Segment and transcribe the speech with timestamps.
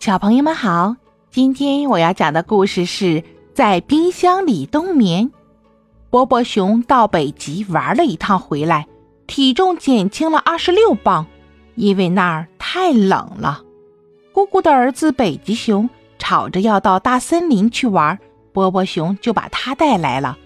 [0.00, 0.94] 小朋友们好，
[1.28, 5.32] 今天我要讲的故事是在冰箱里冬眠。
[6.08, 8.86] 波波熊到北极玩了一趟回来，
[9.26, 11.26] 体重减轻了二十六磅，
[11.74, 13.62] 因为那儿太冷了。
[14.32, 18.16] 姑姑的儿子北极熊吵着要到大森林去玩，
[18.52, 20.38] 波波熊就把他带来了。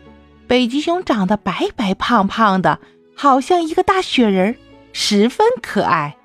[0.47, 2.79] 北极熊长得白白胖胖的，
[3.15, 4.57] 好像一个大雪人，
[4.95, 6.17] 十分可爱。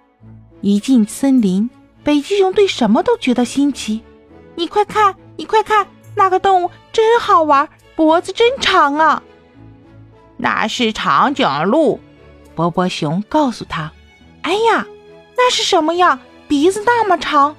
[0.62, 1.70] 一进森林，
[2.08, 4.02] 北极熊对什么都觉得新奇。
[4.56, 7.68] 你快看，你快看，那个动物真好玩，
[7.98, 9.22] 脖子真长啊！
[10.38, 12.00] 那是长颈鹿，
[12.56, 13.92] 波波熊告诉他。
[14.44, 14.88] 哎呀，
[15.36, 16.18] 那是什么呀？
[16.48, 17.58] 鼻子那么长？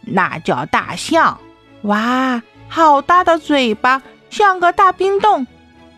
[0.00, 1.38] 那叫大象。
[1.82, 5.46] 哇，好大的嘴巴，像个大冰洞。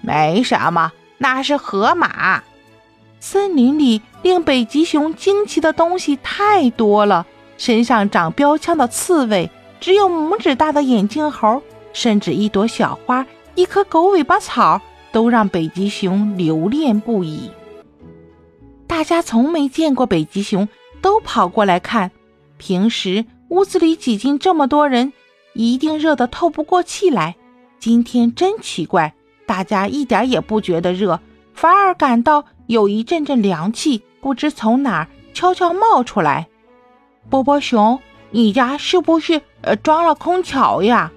[0.01, 2.43] 没什么，那是河马。
[3.21, 11.63] 森林里令北极熊惊奇的东西太多了，身上长标枪的刺猬，只有拇指大的眼镜猴，
[11.93, 14.81] 甚至一朵小花、一棵狗尾巴草，
[15.13, 17.51] 都让北极熊留恋不已。
[18.87, 20.69] 大家从没见过北极熊，
[21.01, 22.11] 都跑过来看。
[22.59, 25.13] 平时屋子里挤进这么多人，
[25.55, 27.37] 一定热得透不过气来。
[27.79, 29.15] 今天真奇怪，
[29.47, 31.21] 大家一点也不觉得热，
[31.55, 32.45] 反而感到。
[32.69, 36.49] 有一阵阵凉气，不知从哪儿悄悄冒出来。
[37.31, 41.11] 波波熊，你家是不是呃装了空调呀？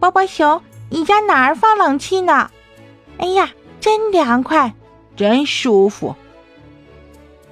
[0.00, 2.50] 波波熊，你家哪儿放冷气呢？
[3.18, 4.74] 哎呀，真凉快，
[5.16, 6.14] 真舒服。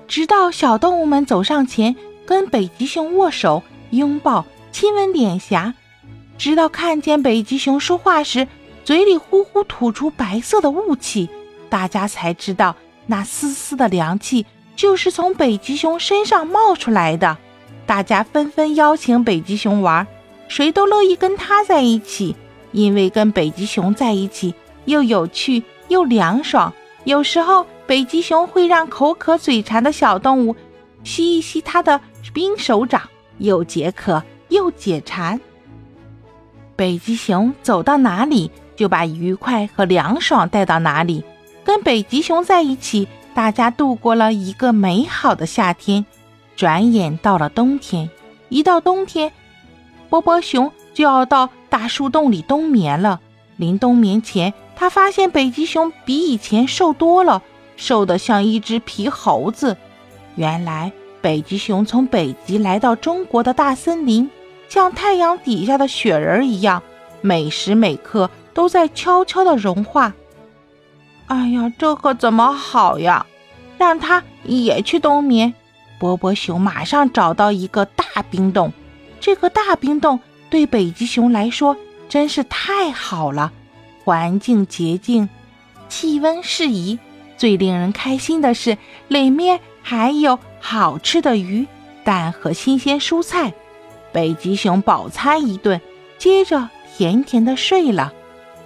[0.09, 5.75] 直到小动物们走上前，跟北极熊握手、拥抱、亲吻脸颊，
[6.39, 8.47] 直到看见北极熊说话时，
[8.85, 11.29] 嘴里呼呼吐出白色的雾气。
[11.69, 14.47] 大家才知道，那丝丝的凉气
[14.77, 17.37] 就是从北极熊身上冒出来的。
[17.87, 20.07] 大家纷纷邀请北极熊玩，
[20.49, 22.37] 谁都乐意跟他在一起，
[22.73, 26.73] 因为跟北极熊在一起又有趣又凉爽。
[27.05, 30.57] 有时候，北极熊会让口渴嘴馋的小动物
[31.05, 32.01] 吸一吸它的
[32.35, 33.03] 冰手掌，
[33.39, 35.41] 又解渴又解馋。
[36.75, 41.23] 北极熊走到哪里，就把愉快和凉爽带到哪里。
[41.65, 43.07] 跟北极熊在一起，
[43.37, 46.07] 大家度过了一个美好的夏天。
[46.57, 48.09] 转眼到了冬天，
[48.49, 49.31] 一到冬天，
[50.09, 53.21] 波波熊就要到大树洞里冬眠了。
[53.59, 57.43] 临冬眠前，他发现北极熊比以前瘦多了，
[57.77, 59.77] 瘦得像一只皮猴子。
[60.37, 64.31] 原来，北极熊从北极来到中国的大森林，
[64.71, 66.83] 像太阳底下的雪人一样，
[67.21, 70.15] 每时每刻都在悄悄地融化。
[71.27, 73.27] 哎呀，这可怎么好呀？
[73.79, 75.53] 让它也去冬眠。
[75.99, 78.73] 波波熊马上找到一个大冰洞，
[79.21, 80.21] 这个大冰洞
[80.51, 81.77] 对北极熊来说
[82.09, 83.53] 真是太好了，
[84.05, 85.29] 环境洁净，
[85.89, 86.99] 气温适宜。
[87.37, 91.67] 最令人开心的是，里面还有好吃的鱼、
[92.05, 93.53] 蛋和新鲜蔬菜。
[94.13, 95.81] 北极熊饱餐一顿，
[96.19, 98.13] 接着甜甜的睡了。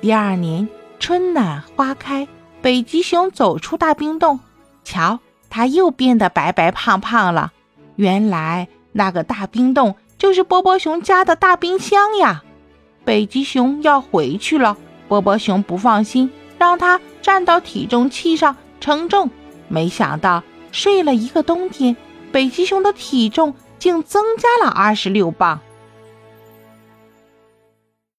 [0.01, 0.69] 第二年
[1.01, 2.29] 春暖花开。
[2.63, 4.41] 北极熊走出大冰洞，
[4.85, 7.53] 瞧，它又变得白白胖胖了。
[7.97, 12.43] 原来那个大冰洞就是波波熊家的大冰箱呀。
[13.05, 14.77] 北极熊要回去了，
[15.09, 19.31] 波波熊不放心，让它站到体重器上称重。
[19.69, 21.97] 没想到睡了一个冬天，
[22.31, 25.61] 北极熊的体重竟增加了二十六磅。